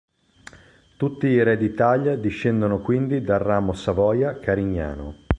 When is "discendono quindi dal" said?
2.17-3.37